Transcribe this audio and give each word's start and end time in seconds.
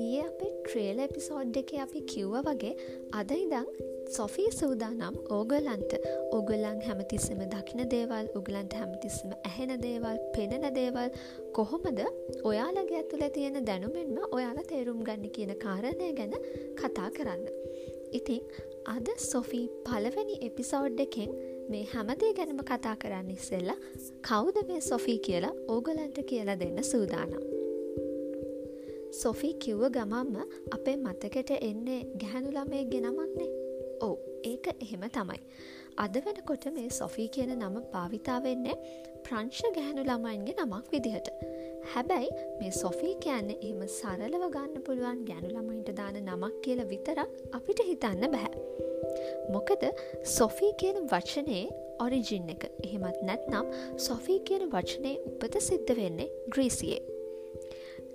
ඊයේ 0.00 0.24
අපේ 0.24 0.50
ට්‍රේල 0.56 0.98
එපිසෝඩ් 1.04 1.54
එක 1.60 1.70
අපි 1.84 2.00
කිව්ව 2.10 2.34
වගේ 2.48 2.72
අද 3.20 3.30
ඉදං 3.36 3.68
සොෆී 4.16 4.50
සූදානම් 4.52 5.16
ඕගලන්ට 5.36 5.92
ඔගුල්ලන් 6.38 6.82
හැමතිස්සම 6.88 7.40
දකින 7.54 7.80
දේවල් 7.94 8.28
උගලන්ට 8.40 8.76
හැමතිස්සම 8.80 9.30
ඇහෙන 9.38 9.72
දේවල් 9.84 10.18
පෙනෙන 10.34 10.66
දේවල් 10.74 11.08
කොහොමද 11.58 12.02
ඔයාලගේ 12.44 12.98
ඇතුළ 12.98 13.24
තියෙන 13.36 13.56
දැනුමෙන්ම 13.64 14.18
ඔයාලා 14.30 14.66
තේරුම් 14.72 15.00
ගන්න 15.02 15.32
කියන 15.36 15.52
කාරණය 15.64 16.10
ගැන 16.12 16.36
කතා 16.76 17.08
කරන්න. 17.16 17.48
ඉතින් 18.12 18.42
අද 18.96 19.08
සොෆී 19.30 19.64
පලවැනි 19.88 20.36
එපිසෝඩ් 20.42 21.00
එකෙන් 21.00 21.32
මේ 21.70 21.84
හැමදේ 21.92 22.32
ගැනම 22.32 22.60
කතා 22.62 22.94
කරන්න 22.96 23.30
ඉස්සෙල්ලා 23.30 23.78
කවුද 24.28 24.56
මේ 24.68 24.80
සොෆී 24.82 25.18
කියලා 25.26 25.54
ඕගලන්ට 25.68 26.18
කියලා 26.30 26.58
දෙන්න 26.62 26.82
සූදානම්. 26.84 27.42
සොෆී 29.12 29.54
කිව්ව 29.54 29.84
ගමම්ම 29.90 30.36
අපේ 30.70 30.96
මතකට 30.96 31.52
එන්නේ 31.60 32.00
ගැහැනු 32.22 32.50
ළමේ 32.50 32.84
ගෙනමක්නේ 32.92 33.50
ඕ 34.00 34.16
ඒක 34.44 34.66
එහෙම 34.74 35.06
තමයි. 35.10 35.40
අද 35.96 36.14
වෙනකොට 36.26 36.66
මේ 36.74 36.90
සොෆී 36.90 37.28
කියන 37.28 37.54
නම 37.56 37.78
භාවිතාවෙන්නේ 37.94 38.76
ප්‍රංශ 39.24 39.62
ගැහැනු 39.76 40.02
ළමයින්ගේ 40.02 40.58
නමක් 40.58 40.92
විදිහට. 40.92 41.28
හැබැයි 41.92 42.30
මේ 42.60 42.72
සොෆී 42.72 43.14
කියන්නේ 43.24 43.60
එහෙම 43.62 43.82
සරලව 43.90 44.46
ගන්න 44.56 44.86
පුළුවන් 44.86 45.24
ගැනු 45.24 45.48
ළමයින්ට 45.48 45.96
දාන 45.96 46.22
නමක් 46.22 46.54
කියල 46.64 46.86
විතරක් 46.92 47.28
අපිට 47.52 47.88
හිතන්න 47.90 48.32
බැහැ 48.32 48.89
මොකද 49.54 49.86
සොෆී 50.38 50.72
කියන 50.80 51.06
වචනයේ 51.12 51.68
ඔරිජින් 52.04 52.48
එක. 52.54 52.68
එහෙමත් 52.84 53.22
නැත්නම් 53.22 53.72
සොෆී 54.08 54.40
කියන 54.48 54.68
වචනය 54.74 55.14
උපත 55.30 55.60
සිද්ධ 55.60 55.92
වෙන්නේ 55.96 56.30
ග්‍රීසියේ. 56.54 57.00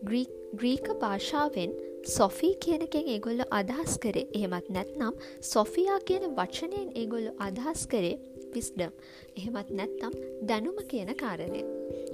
ග්‍රීක 0.05 0.87
භාෂාවෙන් 1.01 1.71
සොෆී 2.05 2.55
කියනකෙන් 2.63 3.07
ඒගොල්ල 3.15 3.41
අදහස් 3.51 3.97
කරේ. 3.99 4.27
එහෙමත් 4.33 4.69
නැත්නම් 4.69 5.13
සොෆියා 5.53 5.99
කියන 6.09 6.29
වචනයෙන් 6.37 6.91
ඒගොල්ල 6.95 7.31
අදහස් 7.47 7.87
කරේ 7.87 8.19
විස්ඩම් 8.53 8.93
එහෙමත් 9.37 9.73
නැත්නම් 9.79 10.21
දැනුම 10.49 10.77
කියන 10.91 11.11
කාරණය. 11.23 11.65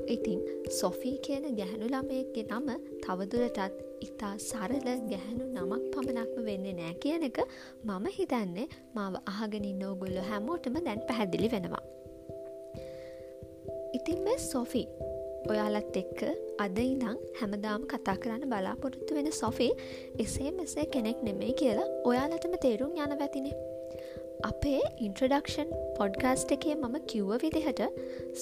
ඉතින් 0.07 0.39
සොෆී 0.71 1.15
කියන 1.25 1.45
ගැහැනු 1.55 1.87
ළමයක්ගේ 1.87 2.45
නම 2.49 2.69
තවදුරටත් 3.03 3.79
ඉතා 4.01 4.33
සරල 4.39 4.87
ගැහැනු 5.11 5.45
නමක් 5.47 5.81
පමණක්ම 5.93 6.43
වෙන්න 6.45 6.67
නෑ 6.79 6.93
කියන 7.03 7.23
එක 7.23 7.39
මම 7.83 8.05
හිතන්නේ 8.17 8.67
මාව 8.95 9.15
අහගෙනින් 9.25 9.79
නෝගොල්ල 9.79 10.19
හැමෝටම 10.29 10.77
දැන් 10.85 11.01
පැහැදිලි 11.07 11.51
වෙනවා. 11.51 11.83
ඉතින් 13.93 14.19
මේ 14.23 14.37
සොෆී 14.43 14.87
ඔයාලත් 15.49 15.97
එක්ක 15.97 16.19
අද 16.59 16.77
ඉඳං 16.79 17.17
හැමදාම 17.39 17.83
කතා 17.85 18.17
කරන්න 18.17 18.49
බලාපොරොත්තු 18.49 19.15
වෙන 19.15 19.31
සොෆී 19.33 19.71
එසේ 20.19 20.51
මෙසේ 20.51 20.85
කෙනෙක් 20.85 21.19
නෙමේ 21.23 21.53
කියලා 21.53 21.91
ඔයාලටම 22.03 22.55
තේරුම් 22.61 22.97
යන 22.97 23.19
වැතිනේ. 23.19 23.70
අපේ 24.49 24.81
ඉන්ට්‍රඩක්ෂන් 25.05 25.69
පොඩ්ගාස්ට 25.97 26.51
එකේ 26.55 26.75
මම 26.75 26.95
කිව්ව 27.11 27.31
විදිහට 27.43 27.81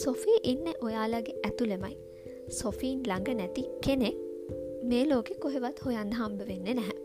සොෆී 0.03 0.37
ඉන්න 0.51 0.67
ඔයාලගේ 0.87 1.35
ඇතුළෙමයි. 1.47 1.95
සොෆීන් 2.59 3.03
ළඟ 3.09 3.39
නැති 3.39 3.63
කෙනෙක් 3.85 4.17
මේ 4.91 5.03
ලෝකෙ 5.09 5.35
කොහෙවත් 5.43 5.83
හොයන්න 5.85 6.13
හම්බ 6.19 6.47
වෙන්න 6.49 6.69
නැහැ. 6.79 6.97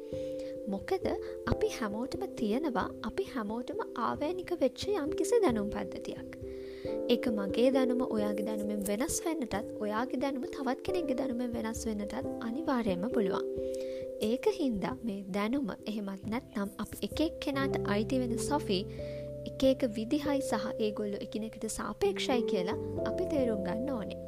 මොකද 0.69 1.07
අපි 1.53 1.69
හැමෝටම 1.79 2.25
තියෙනවා 2.41 2.87
අපි 3.11 3.27
හැමෝටම 3.35 3.83
ආවෑනික 4.07 4.53
වෙච්ච 4.63 4.87
යම් 4.93 5.11
කිසි 5.19 5.43
දැනුම් 5.45 5.69
පද්ධතියක්. 5.75 6.39
එක 7.09 7.27
මගේ 7.39 7.69
දැනුම 7.77 8.01
ඔයාගේ 8.07 8.47
දැනුමෙන් 8.47 8.87
වෙනස් 8.89 9.19
වෙන්නටත් 9.27 9.75
ඔයාගේ 9.85 10.23
දැනුම 10.25 10.47
තවත් 10.57 10.87
කෙනෙක්ගේ 10.89 11.19
දැනුමෙන් 11.21 11.53
වෙනස් 11.59 11.83
වෙන්නටත් 11.89 12.17
අනිවාර්යම 12.49 13.05
පුළුවන්. 13.17 13.47
ඒක 14.21 14.47
හින්දා 14.59 14.95
මේ 15.03 15.25
දැනුම 15.29 15.71
එහෙමත් 15.87 16.27
නැත්නම් 16.27 16.71
අප 16.79 16.93
එකෙක් 17.03 17.39
කෙනාට 17.41 17.77
අයිති 17.87 18.19
වෙන 18.19 18.39
සොෆී 18.39 18.83
එක 19.47 19.65
එක 19.65 19.83
විදිහයි 19.97 20.41
සහ 20.41 20.67
ඒගොල්ලො 20.79 21.19
එකනෙකට 21.21 21.67
සාපේක්ෂයි 21.69 22.43
කියලා 22.43 22.79
අපි 23.07 23.25
තේරුම් 23.27 23.65
ගන්න 23.65 23.91
ඕනේ. 23.91 24.21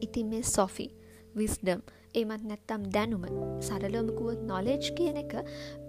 ඉතින් 0.00 0.26
මේ 0.26 0.42
සොෆී 0.42 0.90
විස්ඩම් 1.36 1.80
ඒමත් 2.14 2.44
නැත්තම් 2.50 2.82
දැනුම 2.96 3.24
සරලොමකුවත් 3.68 4.42
නොලෙජ් 4.50 4.90
කියන 4.98 5.16
එක 5.22 5.34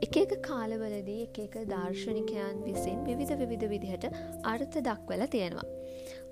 එක 0.05 0.17
එක 0.23 0.33
කාලවලදී 0.47 1.27
එක 1.27 1.39
එක 1.45 1.55
දර්ශනිකයන් 1.71 2.63
විසින් 2.67 3.03
විවිධ 3.07 3.35
විවිධ 3.41 3.67
විදිහට 3.73 4.05
අර්ථ 4.53 4.77
දක්වල 4.87 5.25
තියෙනවා. 5.35 5.67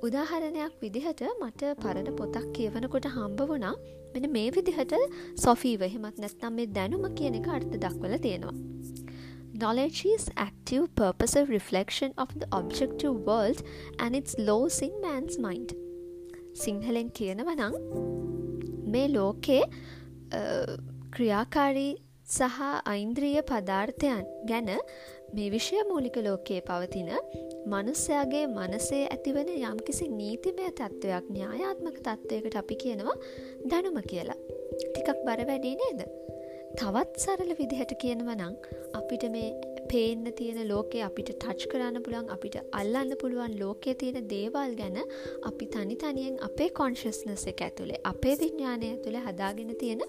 උදාහරණයක් 0.05 0.73
විදිහට 0.81 1.23
මට 1.41 1.73
පරණ 1.83 2.15
පොතක් 2.19 2.47
කියවනකොට 2.57 3.07
හම්බ 3.15 3.47
වුණා 3.51 3.75
මෙන 4.13 4.31
මේ 4.37 4.51
විදිහට 4.57 4.93
සොෆී 5.45 5.75
වහෙමත් 5.83 6.19
නැත්නම් 6.23 6.53
මේ 6.59 6.73
දැනුම 6.77 7.07
කියන 7.15 7.39
එක 7.41 7.49
අර්ථ 7.57 7.73
දක්වල 7.85 8.17
තියෙනවා. 8.27 8.55
Knowledge 9.57 10.05
is 10.05 10.29
active 10.35 10.93
purposive 10.95 11.49
reflection 11.49 12.13
of 12.17 12.29
the 12.39 12.47
objective 12.51 13.15
world 13.25 13.63
and 13.97 14.15
its 14.15 14.37
laws 14.37 14.81
in 14.81 14.93
man's 15.01 15.39
mind. 15.39 15.73
සිංහලෙන් 16.53 17.09
කියනව 17.17 17.49
නං 17.55 18.16
මේ 18.93 19.07
ලෝකේ 19.13 19.63
ක්‍රියාකාරී 21.15 21.93
සහ 22.27 22.59
අයින්ද්‍රිය 22.85 23.41
පදාර්ථයන් 23.49 24.25
ගැන 24.49 24.69
මේ 25.33 25.49
විෂය 25.51 25.83
මූලික 25.89 26.17
ලෝකයේ 26.25 26.61
පවතින 26.61 27.09
මනුස්සයාගේ 27.71 28.45
මනසේ 28.47 29.03
ඇතිවන 29.07 29.49
යම්කිසි 29.69 30.05
නීතිමය 30.19 30.67
තත්ත්වයක් 30.79 31.25
න්‍යායාත්මක 31.35 31.97
තත්ත්වයකට 32.05 32.59
අපි 32.61 32.75
කියනවා 32.83 33.17
දැනුම 33.71 33.99
කියලා. 34.11 34.39
ටිකක් 34.83 35.19
බර 35.27 35.41
වැඩි 35.49 35.75
නේද. 35.81 36.01
තවත් 36.75 37.17
සරල 37.17 37.51
විදිහට 37.59 37.91
කියනව 38.01 38.29
නං 38.33 38.55
අපිට 38.99 39.23
මේ 39.31 39.51
පේන්න 39.91 40.25
තියෙන 40.39 40.59
ලෝකේ 40.71 41.03
අපිට 41.05 41.29
ටච් 41.33 41.69
කරන්න 41.71 42.03
පුළන් 42.05 42.31
අපිට 42.35 42.57
අල්ලන්න 42.79 43.13
පුළුවන් 43.21 43.53
ලෝකයේ 43.61 43.95
තියෙන 44.01 44.27
දේවල් 44.33 44.75
ගැන 44.79 44.97
අපි 45.49 45.67
තනි 45.75 45.95
තනියෙන් 46.01 46.35
අපේ 46.47 46.69
කොන්ශස්නස 46.79 47.45
එක 47.51 47.63
ඇතුළේ 47.67 48.01
අපේ 48.11 48.35
විඤ්ඥානය 48.41 48.89
ඇතුළ 48.89 49.19
හදාගෙන 49.27 49.71
තියෙන 49.83 50.03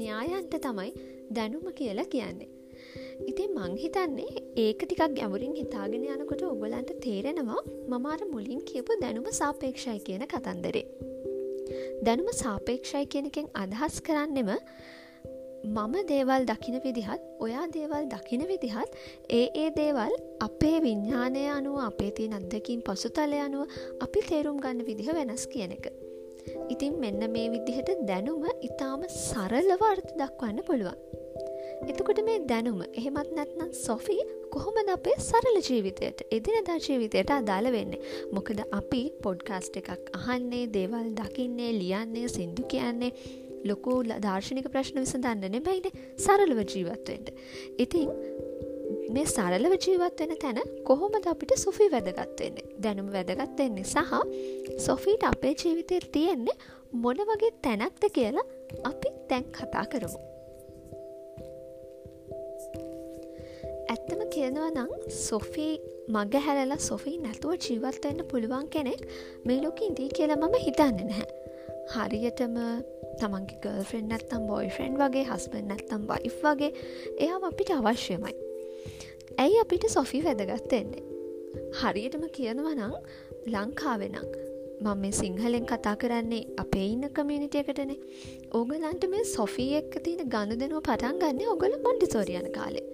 න්‍යායන්ට 0.00 0.56
තමයි 0.66 0.90
දැනුම 1.30 1.70
කියලා 1.80 2.08
කියන්නේ. 2.14 2.50
ඉතින් 3.30 3.54
මං 3.54 3.78
හිතන්නේ 3.82 4.44
ඒක 4.64 4.82
ටිකක් 4.84 5.16
ගැමුරින් 5.20 5.54
හිතාගෙන 5.62 6.08
යනකොට 6.16 6.42
ඔගලන්ට 6.52 6.94
තේරෙනවා 7.06 7.62
මමාර 7.92 8.20
මුලින් 8.34 8.66
කියපු 8.72 8.98
දැනුම 9.04 9.30
සාපේක්ෂයි 9.42 10.00
කියන 10.08 10.26
කතන්දරේ. 10.34 10.86
දැනුම 12.02 12.32
සාපේක්ෂයි 12.44 13.06
කියනකෙන් 13.06 13.52
අදහස් 13.62 14.00
කරන්නෙම 14.06 14.50
මම 15.64 15.94
දේවල් 16.08 16.46
දකින 16.46 16.80
විදිහත් 16.80 17.20
ඔයා 17.38 17.66
දේවල් 17.68 18.04
දකින 18.08 18.42
විදිහත් 18.48 18.94
ඒ 19.30 19.46
ඒ 19.54 19.70
දේවල් 19.70 20.12
අපේ 20.40 20.80
විඤ්ඥානය 20.80 21.42
අනුව 21.48 21.76
අපේ 21.80 22.10
තිය 22.10 22.28
අත්දකින් 22.32 22.80
පසුතලය 22.80 23.38
අනුව 23.38 23.68
අපි 24.00 24.20
තේරුම් 24.28 24.56
ගන්න 24.56 24.86
විදිහ 24.86 25.12
වෙනස් 25.12 25.44
කියන 25.46 25.72
එක. 25.72 25.86
ඉතින් 26.70 26.92
මෙන්න 26.96 27.30
මේ 27.30 27.48
විදිහට 27.50 27.90
දැනුම 28.06 28.44
ඉතාම 28.62 29.04
සරලව 29.18 29.82
අර්ථ 29.82 30.12
දක්වන්න 30.16 30.64
පුළුවන්. 30.64 30.96
එතකොට 31.82 32.22
මේ 32.24 32.38
දැනුම 32.46 32.80
එහෙමත් 32.92 33.30
නැත්නම් 33.36 33.70
සොෆී 33.76 34.24
කොහොමද 34.50 34.88
අපේ 34.88 35.18
සරල 35.18 35.60
ජීවිතයට 35.60 36.24
එදිනදා 36.30 36.78
ජීවිතයට 36.78 37.30
අදාළ 37.30 37.68
වෙන්නේ 37.72 38.00
මොකද 38.32 38.64
අපි 38.72 39.02
පොඩ්කාස්ට් 39.22 39.76
එකක් 39.76 40.10
අහන්නේ 40.14 40.64
දේවල් 40.72 41.12
දකින්නේ 41.14 41.70
ලියන්නේ 41.74 42.26
සිින්දු 42.28 42.64
කියන්නේ 42.64 43.12
ලොකු 43.64 43.96
දර්ශනික 44.26 44.68
ප්‍රශ්න 44.74 45.02
විසඳන්නන 45.04 45.62
බැයින 45.62 46.00
සරලව 46.16 46.60
ජීවත්වෙන්ට. 46.64 47.28
ඉතින් 47.78 48.08
මේ 49.10 49.26
සරලව 49.26 49.74
ජීවත්වෙන 49.76 50.34
තැන 50.42 50.60
කොහොමද 50.84 51.26
අපිට 51.26 51.54
සොෆී 51.58 51.90
වැදගත්වෙන්නේ 51.94 52.66
දැනුම 52.84 53.08
වැදගත්වෙන්නේ 53.12 53.84
සහ 53.84 54.12
සොෆීට 54.86 55.24
අපේ 55.24 55.54
ජීවිතය 55.54 56.00
තියෙන්නේ 56.12 56.56
මොන 56.94 57.22
වගේ 57.30 57.52
තැනක්ද 57.62 58.04
කියලා 58.12 58.46
අපි 58.84 59.08
තැන් 59.28 59.44
කතා 59.56 59.84
කරමු. 59.92 60.20
ඇත්තම 63.92 64.20
කියනවා 64.34 64.70
නං 64.70 65.10
සොෆී 65.18 65.74
මග 66.08 66.42
හැරලා 66.46 66.80
සොෆී 66.80 67.16
නැතුව 67.18 67.58
ජීවත්වන්න 67.66 68.28
පුළුවන් 68.30 68.66
කෙනෙක් 68.68 69.02
මේ 69.44 69.60
ලෝක 69.64 69.82
ඉදී 69.82 70.08
කියලා 70.16 70.40
මම 70.42 70.56
හිතන්න 70.66 70.96
නැහැ. 71.10 71.28
හරියටම 71.94 72.56
තමන්ගේ 73.20 73.60
ගර්ෆෙන්් 73.62 74.08
නැත්තම් 74.08 74.46
බොයිෆ්‍රෙන්් 74.46 74.98
වගේ 74.98 75.24
හස්බෙන් 75.24 75.68
නැත්තම් 75.68 76.06
වයි් 76.06 76.34
වගේ 76.38 76.70
එයා 77.18 77.40
අපිට 77.44 77.72
අවශ්‍යමයි. 77.72 78.34
ඇයි 79.38 79.58
අපිට 79.60 79.88
සොෆී 79.90 80.22
වැදගත්තෙන්නේ. 80.24 81.04
හරියටම 81.72 82.24
කියනවනං 82.32 82.94
ලංකාවෙනං 83.48 84.16
මම 84.80 84.96
මේ 84.96 85.12
සිංහලෙන් 85.12 85.66
කතා 85.66 85.96
කරන්නේ 85.96 86.42
අපේ 86.56 86.86
ඉන්න 86.86 87.04
කමියනිටියකටනේ 87.10 87.98
ඕගලන්ට 88.52 89.04
මේ 89.08 89.24
සොෆී 89.26 89.70
එක්ක 89.76 89.94
තියෙන 90.04 90.30
ගණු 90.34 90.56
දෙනුව 90.62 90.82
පටන් 90.82 91.20
ගන්න 91.20 91.52
ඔගල 91.54 91.74
මොන්ඩිසෝරියන 91.84 92.48
කාලේ 92.52 92.86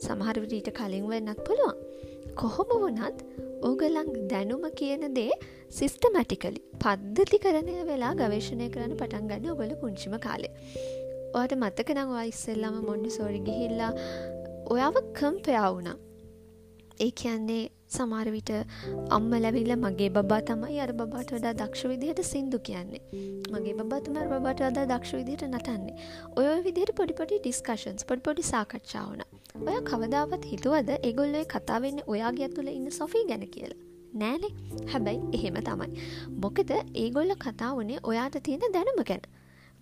සමහරවිට 0.00 0.70
කලින් 0.72 1.08
වෙන්නත් 1.08 1.42
පුළුවන් 1.44 1.89
කොහොම 2.34 2.70
වනත් 2.82 3.18
ඕගලං 3.62 4.10
දැනුම 4.28 4.66
කියන 4.74 5.06
දේ 5.14 5.30
සිිස්ටමැටිකලි 5.78 6.60
පද්ධති 6.84 7.38
කරනය 7.38 7.74
වෙලා 7.88 8.12
ගවේශණය 8.14 8.68
කරන්න 8.74 8.94
පටන් 8.96 9.26
ගන්න 9.30 9.50
ඔගොල 9.54 9.74
පුංචිම 9.82 10.14
කාලේ. 10.26 10.52
ඔයට 11.34 11.56
මතක 11.56 11.96
නං 11.96 12.14
ඉස්සෙල්ලම 12.26 12.78
මොන්ඩි 12.86 13.10
සෝරි 13.10 13.42
ගිහිල්ලා 13.48 13.92
ඔයාව 14.66 14.96
කම්පයාවුනා 15.18 15.98
ඒ 17.00 17.10
කියන්නේ 17.20 17.62
සමාරවිට 17.88 18.50
අම්ම 19.10 19.30
ලැවිල්ල 19.44 19.74
මගේ 19.76 20.10
බා 20.10 20.40
තමයි 20.42 20.80
අර 20.84 20.92
බාට 20.92 21.34
වඩා 21.36 21.54
දක්ෂ 21.54 21.90
විදිහට 21.92 22.22
සින්දු 22.24 22.58
කියන්නේ. 22.58 23.02
මගේ 23.52 23.74
බබතුමර 23.74 24.26
බට 24.28 24.68
වදා 24.68 24.86
දක්ෂ 24.86 25.14
විදිහට 25.14 25.46
නටන්නේ. 25.48 25.96
ඔය 26.36 26.48
විදිහට 26.66 26.94
පොඩිපොඩි 26.94 27.38
ඩිස්කශන්ස් 27.38 28.04
පොඩිපොඩි 28.04 28.50
සාකච්ඡාවන 28.52 29.29
ඔය 29.68 29.78
කවදාවත් 29.90 30.44
හිතුවද 30.50 30.90
එගොල්ලොයි 31.08 31.46
කතාවෙන්න 31.54 31.98
ඔයාගේ 32.06 32.46
ඇතුළ 32.46 32.70
ඉන්න 32.72 32.90
සොෆී 32.98 33.24
ගැන 33.30 33.44
කියලා? 33.54 33.80
නෑනේ. 34.20 34.52
හැබැයි 34.92 35.20
එහෙම 35.36 35.58
තමයි. 35.68 35.88
මොකද 36.42 36.70
ඒගොල්ල 37.02 37.34
කතා 37.44 37.72
වනේ 37.76 37.98
ඔයාට 38.02 38.38
තියෙන 38.46 38.72
දැනුම 38.76 39.02
ගැන. 39.10 39.26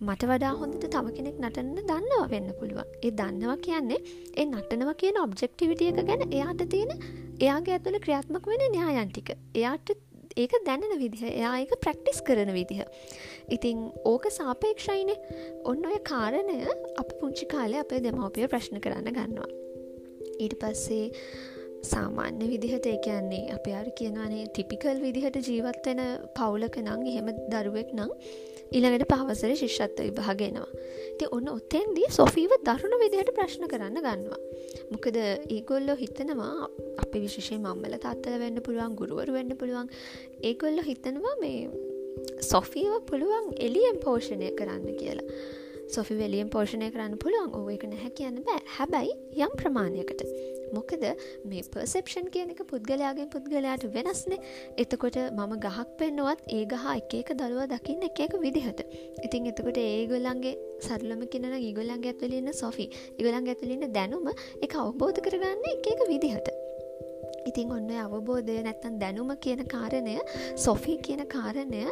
මට 0.01 0.27
වඩා 0.31 0.51
හොඳට 0.59 0.85
තව 0.95 1.15
කෙනෙක් 1.15 1.39
නටන්න 1.39 1.87
දන්නවා 1.89 2.27
වෙන්න 2.33 2.51
පුළුවන්. 2.59 2.91
ඒ 3.05 3.11
දන්නවා 3.11 3.57
කියන්නේ 3.67 4.01
ඒ 4.37 4.45
නටනවා 4.45 4.99
කියන 5.01 5.17
ඔබ්ජෙක්ටිවිටිය 5.23 5.89
එක 5.93 6.03
ගැන 6.09 6.27
එයාට 6.27 6.61
තියෙන 6.73 6.93
එයාගේ 7.39 7.73
ඇතුළ 7.77 7.99
ක්‍රියාත්මක 8.05 8.51
වෙන 8.51 8.65
න්‍යායන්ටික 8.75 9.33
එයාට 9.55 9.95
ඒක 10.37 10.53
දැනෙන 10.65 10.99
විදිහ 11.03 11.23
එයා 11.31 11.55
එක 11.63 11.73
ප්‍රක්ටිස් 11.85 12.21
කරන 12.27 12.53
විදිහ. 12.53 12.83
ඉතිං 13.55 13.87
ඕක 14.11 14.29
සාපේක්ෂයින. 14.39 15.15
ඔන්න 15.71 15.89
ඔය 15.91 15.99
කාරණය 16.11 16.59
අප 17.01 17.09
පුංචි 17.21 17.49
කාලය 17.55 17.81
අපේ 17.83 18.03
දෙමවපිය 18.05 18.47
ප්‍රශ්න 18.47 18.79
කරන්න 18.85 19.11
ගන්නවා. 19.17 19.68
ඊට 20.39 20.55
පස්සේ 20.61 21.05
සාමාන්‍ය 21.83 22.45
විදිහට 22.51 22.85
ඒකයන්නේ 22.85 23.43
අප 23.55 23.67
අර 23.71 23.87
කියනවානේ 23.99 24.45
ටිපිකල් 24.47 25.01
විදිහට 25.05 25.37
ජීවත්වෙන 25.47 26.01
පවුලක 26.35 26.79
නං 26.81 27.05
එහෙම 27.11 27.29
දරුවෙක් 27.51 27.91
නං 27.95 28.11
ඊළඟට 28.71 29.11
පහවසර 29.11 29.53
ශිෂ්ෂත්ව 29.61 30.03
විභාගෙනවා 30.07 30.67
ති 31.19 31.29
ඔන්න 31.37 31.47
ඔත්තෙන්දී 31.51 32.09
සොෆීව 32.11 32.55
දරුණු 32.67 32.99
විදිහට 33.03 33.31
ප්‍රශ්න 33.37 33.67
කරන්න 33.71 34.01
ගන්නවා. 34.05 34.41
මොකද 34.93 35.19
ඒගොල්ලො 35.19 35.95
හිතනවා 36.01 36.67
අපි 37.03 37.23
විශෂය 37.25 37.57
මම්මල 37.57 37.95
තාත්තල 38.05 38.37
වෙන්න 38.43 38.63
පුළුවන් 38.67 38.97
ගුරුවරු 38.99 39.37
වෙන්න 39.37 39.55
පුළුවන්. 39.61 39.89
ඒගොල්ලො 40.43 40.83
හිතනවා 40.89 41.35
මේ 41.43 41.69
සොෆීව 42.51 42.99
පුළුවන් 43.09 43.49
එලියම් 43.67 43.97
පෝෂණය 44.05 44.51
කරන්න 44.59 44.99
කියලා. 44.99 45.27
සොෆි 45.95 46.15
වෙලියම් 46.21 46.49
පෝෂණය 46.53 46.91
කරන්න 46.93 47.17
පුළුවන්. 47.23 47.51
ඕ 47.57 47.67
එක 47.75 47.83
නැහැ 47.89 48.11
කියන්න 48.17 48.39
බෑ. 48.47 48.61
හැබැයි 48.77 49.13
යම් 49.45 49.53
ප්‍රමාණයකට. 49.61 50.23
මොකද 50.75 51.03
මේ 51.49 51.63
පර්සෙප්ෂන් 51.73 52.29
කියන 52.33 52.53
එක 52.53 52.61
පුද්ගලයාගේ 52.71 53.27
පුද්ගලයාට 53.33 53.85
වෙනස්නේ 53.95 54.39
එතකොට 54.77 55.17
මම 55.17 55.55
ගහක් 55.65 55.87
පෙන්නුවත් 55.99 56.45
ඒ 56.57 56.63
ගහ 56.73 56.85
එක 56.93 57.17
එක 57.21 57.33
දළුව 57.41 57.65
දකින්න 57.73 58.07
එක 58.09 58.23
එක 58.25 58.37
විදිහට. 58.45 58.85
ඉතින් 59.25 59.51
එතකොට 59.51 59.81
ඒගොල්ලන්ගේ 59.83 60.55
සරලම 60.87 61.25
කෙනන 61.27 61.51
ඉගොල්ලන්ගේ 61.61 62.13
ඇතුලන්න 62.13 62.53
සොෆි 62.53 62.89
ඉගොලන් 63.17 63.53
ඇතුලන්න 63.53 63.91
දැනුම 63.91 64.33
එක 64.61 64.79
අවබෝධ 64.85 65.21
කරගන්න 65.21 65.69
එක 65.73 65.93
එක 65.93 66.09
විදිහට. 66.11 66.49
ඉතින් 67.49 67.71
ඔන්න 67.71 67.89
අවබෝධය 68.03 68.59
නැත්තන් 68.65 68.99
දැනුම 69.01 69.31
කියන 69.43 69.65
කාරණය 69.73 70.15
සොෆී 70.65 70.97
කියන 71.05 71.25
කාරණය 71.33 71.83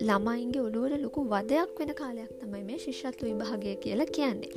ළමයින්ගේ 0.00 0.62
ඔළුවට 0.66 1.02
ලොකු 1.04 1.20
වදයක් 1.32 1.72
වෙන 1.80 1.92
කාලයක් 2.00 2.30
තමයි 2.40 2.62
මේ 2.68 2.78
ශිෂ්ත්ව 2.84 3.26
විභාගය 3.28 3.74
කියලා 3.84 4.06
කියන්නේ. 4.16 4.50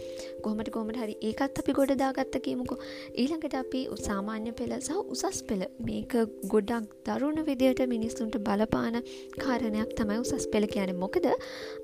කොහමට 0.43 0.69
කොමට 0.75 0.99
හරි 1.01 1.15
ඒකත් 1.29 1.61
අපි 1.61 1.75
ගොඩදාගත්ත 1.79 2.37
කියමුකෝ 2.47 2.77
ඊළඟට 3.21 3.57
අපි 3.61 3.81
සාමාන්‍ය 4.07 4.53
පෙළ 4.59 4.73
සහ 4.79 4.91
උසස් 5.15 5.41
පෙළ. 5.49 5.63
මේක 5.87 6.13
ගොඩක් 6.53 6.89
දරුණ 7.07 7.41
විදියට 7.49 7.83
මිනිස්සුන්ට 7.93 8.37
බලපාන 8.47 8.97
කාරණයක් 9.43 9.91
තමයි 9.99 10.19
උසස් 10.23 10.47
පෙළ 10.53 10.67
කියන 10.73 10.93
මොකද 11.03 11.27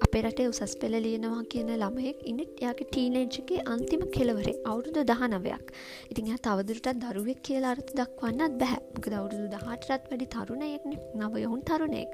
අපේ 0.05 0.23
රටේ 0.23 0.49
උසස් 0.53 0.75
පෙළ 0.81 0.97
ලියනවා 1.05 1.43
කියන 1.53 1.71
ළමයෙක් 1.75 2.25
ඉන්න 2.31 2.41
යාගේ 2.65 2.89
ටීනේජ්ගේ 2.89 3.61
අන්තිම 3.75 4.03
කෙලවරේ 4.17 4.57
අවුරුදු 4.71 5.05
දහනවයක්. 5.11 5.65
ඉතින් 6.11 6.33
තවදුරටත් 6.47 6.91
දරුවෙක් 7.03 7.39
කියලා 7.47 7.75
අර්ථ 7.75 7.93
දක්වන්නත් 7.99 8.59
බැහැ 8.61 8.81
මොකද 8.95 9.13
අවුරුදු 9.19 9.47
දහටරත් 9.55 10.11
වැඩි 10.11 10.31
තරුණයෙක්න. 10.35 10.99
නවයවුන් 11.15 11.61
තරුණයෙක්. 11.69 12.11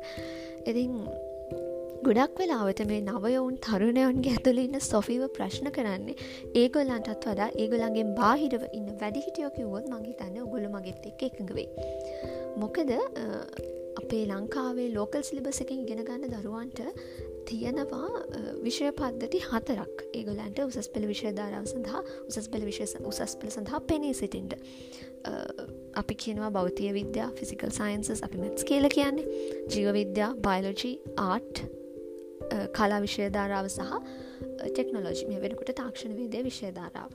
ඉතින් 0.68 0.94
ගොඩක් 2.04 2.38
වෙලාවට 2.40 2.82
මේ 2.90 3.02
නවයවුන් 3.04 3.56
තරුණයවන්ගේ 3.66 4.36
ඇතුළ 4.36 4.60
ඉන්න 4.62 4.80
සොෆීව 4.82 5.24
ප්‍රශ්න 5.38 5.68
කරන්නේ 5.78 6.28
ඒගොල්ලන්ටත් 6.60 7.26
වඩා 7.26 7.48
ඒගොලන්ගේ 7.64 8.06
බාහිරව 8.20 8.62
ඉන්න 8.78 8.86
වැඩිහිටියෝ 9.02 9.50
කිව්වොත් 9.58 9.90
මගේ 9.94 10.14
තන්න 10.20 10.46
ඔගොල 10.46 10.68
මගෙත් 10.76 11.10
එක් 11.10 11.26
එකඟ 11.28 11.52
වේ. 11.58 11.68
මොකද 12.62 12.94
අපේ 14.02 14.22
ලංකාවේ 14.30 14.86
ලෝකල් 14.94 15.26
සිලිබස 15.30 15.60
එක 15.66 15.74
ඉගෙන 15.76 16.00
ගන්න 16.08 16.32
දරුවන්ට 16.36 16.80
තියෙනවා 17.50 18.08
විෂය 18.64 18.94
පද්ධති 19.00 19.42
හතරක්. 19.50 20.06
ඒගොලන්ට 20.14 20.62
උසස් 20.68 20.88
පෙළ 20.94 21.08
විෂයධාරාව 21.12 21.68
සඳහා 21.74 22.04
උසස් 22.30 22.48
පෙළ 22.54 22.68
විශේෂ 22.70 22.96
උසස් 23.12 23.36
පෙළ 23.42 23.52
සඳහා 23.58 23.82
පෙනී 23.92 24.14
සිටින්ට 24.22 24.56
අපි 26.04 26.16
කියනවා 26.24 26.54
බෞතිය 26.60 26.94
විද්‍යා 27.00 27.28
ෆිසිකල් 27.42 27.76
සයින්සස් 27.80 28.24
අපි 28.30 28.40
මෙත්ස් 28.46 28.64
කියල 28.72 28.88
කියන්නේ. 28.96 29.28
ජීව 29.68 29.92
විද්‍යා 30.00 30.32
බයිලෝජී 30.48 30.96
ආට් 31.26 31.64
කලා 32.78 33.02
විෂයධාරාව 33.06 33.68
සහ 33.68 33.92
ටෙක්නොලෝජි 34.68 35.28
මේ 35.32 35.42
වෙනකුට 35.46 35.74
තාක්ෂණ 35.82 36.16
වේදය 36.20 36.44
විෂයධාරාව. 36.48 37.12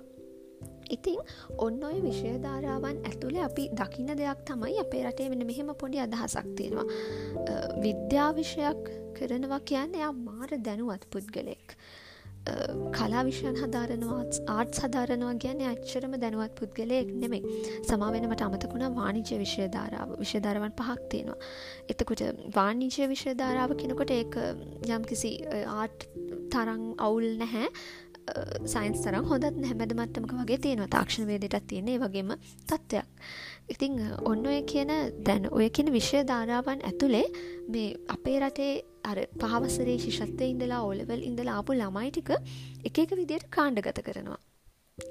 ඉතිං 0.91 1.21
ඔන්න 1.67 1.85
ඔය 1.89 1.99
විෂයධාරාවන් 2.07 3.01
ඇතුළේ 3.11 3.45
අපි 3.49 3.65
දකින්න 3.81 4.17
දෙයක් 4.21 4.45
තමයි 4.49 4.79
අපේ 4.85 5.03
රටේ 5.09 5.31
වෙන 5.33 5.47
මෙහෙම 5.51 5.75
පොඩි 5.83 6.03
අදහසක් 6.07 6.49
තියෙනවා. 6.59 6.87
විද්‍යාවිෂයක් 7.85 8.83
කරනවා 9.19 9.61
කියන්න 9.71 9.95
එයා 10.01 10.13
මාර 10.13 10.51
දැනුවත් 10.67 11.05
පුද්ගලෙක් 11.13 11.77
කලා 12.97 13.23
විෂයන් 13.27 13.57
හදාරනවත් 13.57 14.41
ආට් 14.55 14.81
සධාරනවා 14.81 15.33
ගැන 15.45 15.63
අච්චරම 15.71 16.17
දැනුවත් 16.25 16.55
පුද්ගලයෙක් 16.61 17.13
නෙමෙයි. 17.23 17.43
සමාවෙන 17.91 18.29
මට 18.29 18.47
අමතකුණ 18.49 18.87
වානිජ්‍ය 19.01 19.39
විෂයධාරාව 19.45 20.15
විෂධාරවන් 20.23 20.77
පහක් 20.81 21.09
තියෙනවා. 21.11 21.39
එතකොට 21.89 22.23
වානිජ්‍ය 22.59 23.09
විෂයධාරාව 23.15 23.77
කෙනකොට 23.83 24.11
ඒ 24.11 24.25
යම් 24.97 25.05
කිසි 25.11 25.33
ආට් 25.79 26.09
තරං 26.53 26.83
අවුල් 26.99 27.29
නැහැ. 27.43 27.69
සයින්ස් 28.67 29.03
තරම් 29.05 29.27
හොඳත් 29.31 29.57
නැහැමැද 29.57 29.93
මත්තමක 29.95 30.33
වගේ 30.41 30.59
තියෙනවා. 30.59 30.93
තාක්ෂණ 30.97 31.29
වේදටත් 31.31 31.67
තියෙන්නේ 31.69 31.99
වගේම 31.99 32.33
තත්ත්වයක් 32.71 33.07
ඉතිං 33.69 34.01
ඔන්න 34.31 34.47
ඔය 34.47 34.63
කියන 34.71 34.91
දැන 35.27 35.47
ඔය 35.51 35.69
කියන 35.71 35.93
විෂය 35.93 36.25
ධාරාවන් 36.31 36.83
ඇතුළේ 36.89 37.27
මේ 37.69 37.95
අපේ 38.15 38.41
රටේ 38.41 38.73
අර 39.05 39.21
පහවසරේ 39.41 39.97
ශිෂත්වය 40.03 40.51
ඉඳලා 40.53 40.83
ඔලවල් 40.89 41.23
ඉඳලා 41.31 41.61
ආපු 41.61 41.77
ළමයි 41.79 42.11
ටික 42.11 42.35
එක 42.89 42.99
එක 43.05 43.17
විදියට 43.21 43.49
කාණ්ඩගත 43.57 44.01
කරනවා. 44.09 44.41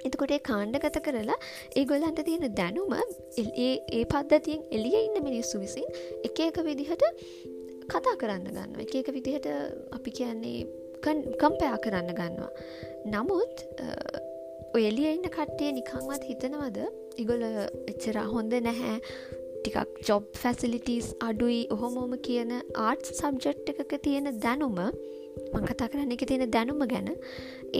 එතකොට 0.08 0.34
ඒ 0.36 0.44
කාණ්ඩගත 0.50 1.00
කරලා 1.06 1.40
ඒ 1.78 1.86
ගොල්ලන්ට 1.86 2.22
තියෙන 2.28 2.56
දැනුම 2.60 2.94
ඒ 2.96 3.74
ඒ 3.98 4.04
පද්ධතියෙන් 4.06 4.62
එලිය 4.78 5.02
ඉන්න 5.02 5.26
මිනිස්සු 5.28 5.62
විසින් 5.64 5.90
එක 6.30 6.40
එක 6.48 6.62
විදිහට 6.70 7.04
කතා 7.90 8.16
කරන්න 8.22 8.48
ගන්න 8.50 8.80
එක 8.86 8.96
එක 9.02 9.14
විදිහට 9.18 9.50
අපි 9.98 10.18
කියන්නේ 10.20 10.83
කම්පයා 11.04 11.78
කරන්න 11.86 12.12
ගන්නවා. 12.20 12.52
නමුත් 13.14 13.64
එලිය 14.82 15.10
ඉන්න 15.14 15.30
කට්ටේ 15.38 15.72
නිකංවත් 15.78 16.28
හිතනවද? 16.30 16.80
ඉගොල 17.22 17.44
එච්චර 17.92 18.20
හොඳ 18.34 18.56
නැහැ. 18.68 18.98
ටිකක් 19.64 20.00
ජොබ් 20.08 20.26
ෆැසිලිටස් 20.44 21.10
අඩුයි. 21.28 21.60
ඔහොමෝම 21.76 22.16
කියන 22.28 22.54
ආර්ට් 22.86 23.12
සබ්ජෙට් 23.20 23.70
එකක 23.74 23.94
තියෙන 24.08 24.32
දැනුම 24.46 24.80
මංකතා 25.54 25.90
කරන්න 25.92 26.16
එක 26.16 26.26
තියෙන 26.32 26.52
දැනුම 26.56 26.84
ගැන 26.94 27.14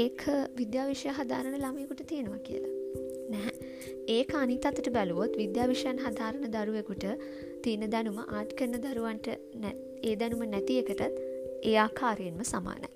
ඒක 0.04 0.24
විද්‍යාවිෂය 0.60 1.18
හදාරණ 1.20 1.60
ළමයකුට 1.64 2.06
තියෙනවා 2.12 2.42
කියලා. 2.48 2.74
නැහැ. 3.34 3.54
ඒ 4.16 4.24
අනිත් 4.42 4.66
අතට 4.70 4.90
බැලුවොත් 4.98 5.38
විද්‍යාවිෂයන් 5.42 6.02
හදාරණ 6.06 6.52
දරුවෙකුට 6.56 7.06
තියෙන 7.64 7.86
දැනුම 7.96 8.20
ආට් 8.24 8.58
කරන 8.60 8.80
දරුවන්ට 8.86 9.30
ඒ 10.08 10.16
දැනුම 10.22 10.44
නැති 10.56 10.80
එකටත් 10.84 11.22
ඒ 11.70 11.78
ආකාරයෙන්ම 11.86 12.44
සමානයි. 12.54 12.90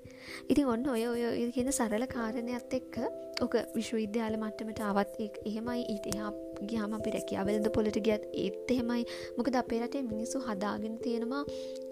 ඉතින් 0.51 0.71
ඔන්න 0.73 0.85
ඔය 0.93 1.03
ඔය 1.11 1.51
කියන 1.55 1.71
සරල 1.71 2.05
කාරණයක්ත් 2.13 2.77
එක්ක 2.79 2.99
ඕක 3.45 3.55
විශ්වවිද්‍යාල 3.75 4.37
මට්ටමට 4.39 4.81
අවත් 4.89 5.19
එහෙමයි. 5.21 5.81
ඊට 5.93 6.07
එහා 6.13 6.31
ගියාම 6.69 6.95
අපි 6.97 7.13
රැකියාවලද 7.15 7.69
පොලට 7.75 7.99
ගියත් 8.07 8.25
ඒත් 8.43 8.73
එහෙමයි. 8.75 9.05
මොකද 9.37 9.59
අපේ 9.61 9.81
රටේ 9.83 10.03
මිනිස්සු 10.11 10.41
හදාගෙන 10.47 10.97
තියෙනවා 11.05 11.43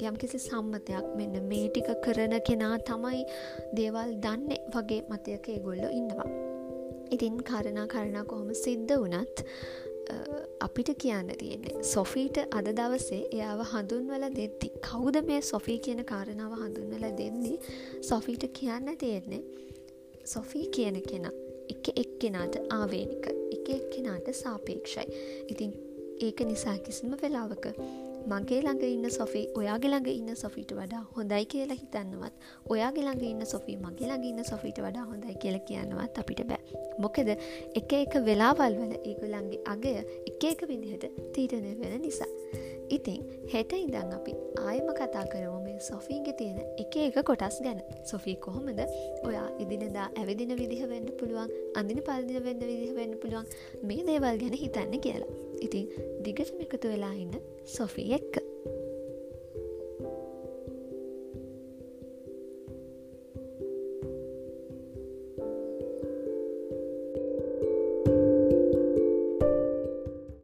යම් 0.10 0.18
කිසි 0.24 0.42
සම්මතයක් 0.48 1.13
මෙන්න 1.20 1.38
මේ 1.51 1.70
ටික 1.70 1.94
කරන 2.06 2.36
කෙනා 2.50 2.75
තමයි 2.89 3.24
දේවල් 3.77 4.18
දන්න 4.25 4.51
වගේ 4.75 5.01
මතයක 5.12 5.50
ඒගොල්ලො 5.56 5.89
ඉන්නවා. 6.00 6.30
ඉතින් 7.12 7.38
කරණා 7.50 7.88
කරණා 7.88 8.25
කොහොම 8.25 8.50
සිද්ධ 8.65 8.94
වනත් 9.01 9.46
අපිට 10.60 10.90
කියන්න 10.98 11.30
තියෙන්නේ. 11.40 11.84
සොෆීට 11.84 12.38
අද 12.52 12.68
දවසේ 12.80 13.22
එයාව 13.32 13.62
හඳුන්වල 13.72 14.26
දෙද්දි. 14.40 14.72
කවුද 14.82 15.22
මේ 15.28 15.42
සොෆී 15.42 15.80
කියන 15.80 16.04
කාරණාව 16.06 16.54
හඳුන්වල 16.62 17.06
දෙන්නේ? 17.20 17.58
සොෆීට 18.02 18.46
කියන්න 18.54 18.98
තියෙන්නේ 18.98 19.44
සොෆී 20.26 20.68
කියන 20.68 21.02
කෙන 21.02 21.26
එක 21.70 21.90
එක් 21.96 22.12
කෙනාට 22.20 22.56
ආවේනික 22.70 23.26
එක 23.52 23.70
එක් 23.70 23.90
කෙනාට 23.94 24.28
සාපේක්ෂයි. 24.34 25.06
ඉතින් 25.50 25.74
ඒක 26.20 26.40
නිසා 26.46 26.78
කිසිම 26.78 27.14
වෙලාවක 27.22 27.66
මගේ 28.27 28.62
ළඟ 28.62 28.84
ඉන්න 28.86 29.10
සොෆී 29.10 29.44
ඔයාගේ 29.60 29.89
ළඟ 29.91 30.10
ඉන්න 30.12 30.36
සොෆිට 30.36 30.72
වඩා 30.74 31.01
හොඳයි 31.15 31.46
කියලා 31.53 31.77
හිතන්නවත් 31.82 32.34
ඔයාගේ 32.74 33.03
ළඟ 33.05 33.25
ඉන්න 33.27 33.46
සොෆී 33.46 33.77
මගේ 33.77 34.08
ළඟ 34.10 34.25
ඉන්න 34.32 34.44
සොෆිට 34.44 34.82
වඩා 34.82 35.05
හොඳයි 35.10 35.36
කියල 35.44 35.58
කියන්නවත් 35.67 36.22
අපිට 36.22 36.41
බෑ. 36.50 36.82
මොකද 37.00 37.29
එක 37.29 37.94
එක 38.01 38.17
වෙලාවල් 38.27 38.79
වල 38.82 38.96
ඒගොල්ලන්ගේ 39.00 39.62
අගය 39.74 39.94
එක 40.29 40.48
එක 40.51 40.65
විදිහට 40.70 41.05
තීරණය 41.36 41.75
වෙන 41.82 42.01
නිසා. 42.01 42.32
ඉතින් 42.89 43.22
හෙට 43.54 43.74
ඉඳං 43.74 44.13
අපි 44.13 44.34
ආයම 44.65 44.89
කතා 44.94 45.25
කරම 45.32 45.63
මේ 45.63 45.80
සොෆීන්ගෙ 45.80 46.34
තියෙන 46.38 46.60
එක 46.77 46.98
එක 46.98 47.20
කොටස් 47.25 47.60
ගැන. 47.62 47.82
සොෆී 48.06 48.36
කොහොමද? 48.36 48.82
ඔයා 49.24 49.48
ඉදිනදා 49.60 50.10
ඇවිදින 50.15 50.56
විදිහ 50.58 50.88
වෙන්න 50.88 51.12
පුළුවන් 51.20 51.54
අඳින 51.75 52.01
පල්දින 52.08 52.44
වෙන්න 52.44 52.60
විදිහ 52.60 52.94
වෙන්න 52.96 53.20
පුළුවන් 53.20 53.46
මේ 53.84 54.04
දේවල් 54.10 54.42
ගැන 54.42 54.60
හිතන්න 54.63 55.00
කියලා. 55.00 55.32
ඉතින් 55.62 55.89
දිගටම 56.24 56.62
එකතු 56.62 56.88
වෙලා 56.88 57.13
ඉන්න 57.13 57.39
සොෆී 57.77 58.13
එක්ක. 58.20 58.55